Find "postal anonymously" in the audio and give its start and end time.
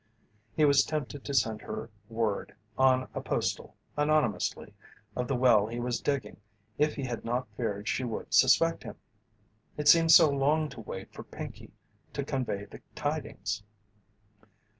3.21-4.73